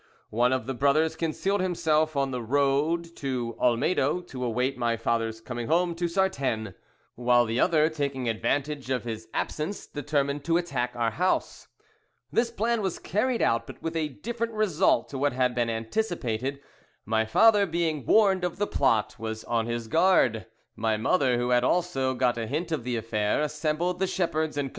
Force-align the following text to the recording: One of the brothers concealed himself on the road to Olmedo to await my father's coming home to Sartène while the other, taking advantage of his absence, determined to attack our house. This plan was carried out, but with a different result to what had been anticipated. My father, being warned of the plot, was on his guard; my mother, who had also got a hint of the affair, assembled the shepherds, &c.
One 0.31 0.51
of 0.51 0.65
the 0.65 0.73
brothers 0.73 1.15
concealed 1.15 1.61
himself 1.61 2.15
on 2.15 2.31
the 2.31 2.41
road 2.41 3.15
to 3.17 3.55
Olmedo 3.59 4.21
to 4.29 4.43
await 4.43 4.75
my 4.75 4.97
father's 4.97 5.39
coming 5.39 5.67
home 5.67 5.93
to 5.93 6.05
Sartène 6.05 6.73
while 7.13 7.45
the 7.45 7.59
other, 7.59 7.87
taking 7.87 8.27
advantage 8.27 8.89
of 8.89 9.03
his 9.03 9.27
absence, 9.31 9.85
determined 9.85 10.43
to 10.45 10.57
attack 10.57 10.95
our 10.95 11.11
house. 11.11 11.67
This 12.31 12.49
plan 12.49 12.81
was 12.81 12.97
carried 12.97 13.43
out, 13.43 13.67
but 13.67 13.79
with 13.83 13.95
a 13.95 14.07
different 14.07 14.53
result 14.53 15.07
to 15.09 15.19
what 15.19 15.33
had 15.33 15.53
been 15.53 15.69
anticipated. 15.69 16.59
My 17.05 17.23
father, 17.23 17.67
being 17.67 18.03
warned 18.07 18.43
of 18.43 18.57
the 18.57 18.65
plot, 18.65 19.19
was 19.19 19.43
on 19.43 19.67
his 19.67 19.87
guard; 19.87 20.47
my 20.75 20.97
mother, 20.97 21.37
who 21.37 21.51
had 21.51 21.63
also 21.63 22.15
got 22.15 22.39
a 22.39 22.47
hint 22.47 22.71
of 22.71 22.83
the 22.83 22.95
affair, 22.97 23.39
assembled 23.39 23.99
the 23.99 24.07
shepherds, 24.07 24.55
&c. 24.55 24.67